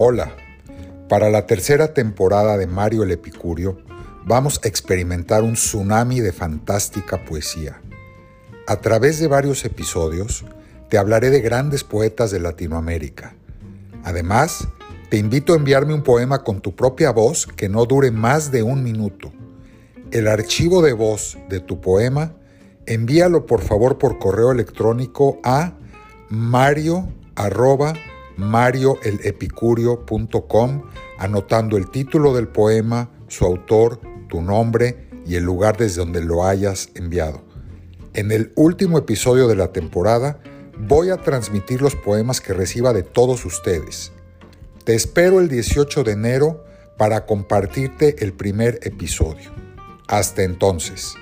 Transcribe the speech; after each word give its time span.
Hola, 0.00 0.30
para 1.08 1.28
la 1.28 1.48
tercera 1.48 1.92
temporada 1.92 2.56
de 2.56 2.68
Mario 2.68 3.02
el 3.02 3.10
Epicurio 3.10 3.78
vamos 4.24 4.60
a 4.62 4.68
experimentar 4.68 5.42
un 5.42 5.54
tsunami 5.54 6.20
de 6.20 6.30
fantástica 6.30 7.24
poesía. 7.24 7.82
A 8.68 8.76
través 8.76 9.18
de 9.18 9.26
varios 9.26 9.64
episodios 9.64 10.44
te 10.88 10.98
hablaré 10.98 11.30
de 11.30 11.40
grandes 11.40 11.82
poetas 11.82 12.30
de 12.30 12.38
Latinoamérica. 12.38 13.34
Además, 14.04 14.68
te 15.10 15.16
invito 15.16 15.52
a 15.52 15.56
enviarme 15.56 15.94
un 15.94 16.04
poema 16.04 16.44
con 16.44 16.60
tu 16.60 16.76
propia 16.76 17.10
voz 17.10 17.48
que 17.48 17.68
no 17.68 17.84
dure 17.84 18.12
más 18.12 18.52
de 18.52 18.62
un 18.62 18.84
minuto. 18.84 19.32
El 20.12 20.28
archivo 20.28 20.80
de 20.80 20.92
voz 20.92 21.38
de 21.48 21.58
tu 21.58 21.80
poema, 21.80 22.36
envíalo 22.86 23.46
por 23.46 23.62
favor 23.62 23.98
por 23.98 24.20
correo 24.20 24.52
electrónico 24.52 25.40
a 25.42 25.72
mario 26.28 27.08
marioelepicurio.com 28.38 30.82
anotando 31.18 31.76
el 31.76 31.90
título 31.90 32.34
del 32.34 32.48
poema, 32.48 33.10
su 33.26 33.44
autor, 33.44 34.00
tu 34.28 34.40
nombre 34.40 35.10
y 35.26 35.34
el 35.34 35.44
lugar 35.44 35.76
desde 35.76 36.00
donde 36.00 36.24
lo 36.24 36.44
hayas 36.44 36.88
enviado. 36.94 37.44
En 38.14 38.32
el 38.32 38.52
último 38.54 38.96
episodio 38.98 39.48
de 39.48 39.56
la 39.56 39.72
temporada 39.72 40.40
voy 40.78 41.10
a 41.10 41.18
transmitir 41.18 41.82
los 41.82 41.96
poemas 41.96 42.40
que 42.40 42.54
reciba 42.54 42.92
de 42.92 43.02
todos 43.02 43.44
ustedes. 43.44 44.12
Te 44.84 44.94
espero 44.94 45.40
el 45.40 45.48
18 45.48 46.04
de 46.04 46.12
enero 46.12 46.64
para 46.96 47.26
compartirte 47.26 48.24
el 48.24 48.32
primer 48.32 48.78
episodio. 48.82 49.50
Hasta 50.06 50.44
entonces. 50.44 51.16